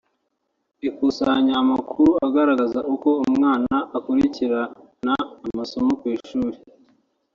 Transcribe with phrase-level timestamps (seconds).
[0.87, 5.13] Ikusanya amakuru agaragaza uko umwana akurikirirana
[5.47, 6.57] amasomo ku ishuri